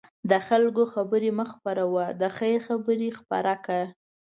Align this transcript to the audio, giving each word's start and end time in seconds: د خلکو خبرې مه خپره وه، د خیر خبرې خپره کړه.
د 0.29 0.33
خلکو 0.47 0.83
خبرې 0.93 1.29
مه 1.37 1.45
خپره 1.53 1.83
وه، 1.93 2.05
د 2.21 2.23
خیر 2.37 2.57
خبرې 2.67 3.09
خپره 3.19 3.53
کړه. 3.65 3.85